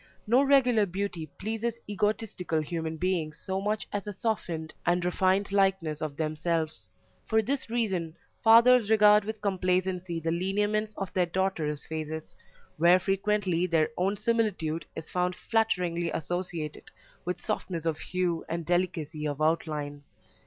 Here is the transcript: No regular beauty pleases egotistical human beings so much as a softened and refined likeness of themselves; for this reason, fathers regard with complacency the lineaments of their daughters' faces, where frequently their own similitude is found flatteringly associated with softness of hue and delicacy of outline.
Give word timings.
No 0.25 0.41
regular 0.41 0.87
beauty 0.87 1.27
pleases 1.37 1.79
egotistical 1.87 2.59
human 2.59 2.97
beings 2.97 3.37
so 3.37 3.61
much 3.61 3.87
as 3.93 4.07
a 4.07 4.13
softened 4.13 4.73
and 4.83 5.05
refined 5.05 5.51
likeness 5.51 6.01
of 6.01 6.17
themselves; 6.17 6.87
for 7.27 7.39
this 7.43 7.69
reason, 7.69 8.15
fathers 8.43 8.89
regard 8.89 9.23
with 9.25 9.43
complacency 9.43 10.19
the 10.19 10.31
lineaments 10.31 10.95
of 10.97 11.13
their 11.13 11.27
daughters' 11.27 11.85
faces, 11.85 12.35
where 12.77 12.97
frequently 12.97 13.67
their 13.67 13.89
own 13.95 14.17
similitude 14.17 14.87
is 14.95 15.07
found 15.07 15.35
flatteringly 15.35 16.09
associated 16.09 16.85
with 17.23 17.39
softness 17.39 17.85
of 17.85 17.99
hue 17.99 18.43
and 18.49 18.65
delicacy 18.65 19.27
of 19.27 19.39
outline. 19.39 20.01